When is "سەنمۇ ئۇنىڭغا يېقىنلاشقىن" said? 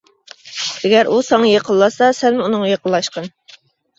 2.21-3.29